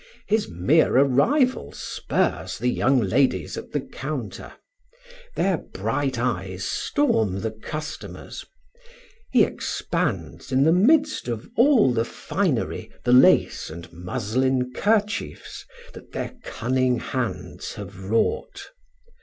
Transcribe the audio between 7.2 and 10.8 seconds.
the customers; he expands in the